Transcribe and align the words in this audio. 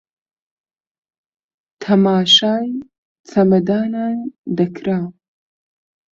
تەماشای 1.81 2.69
چەمەدانان 3.29 4.19
دەکرا 4.57 4.99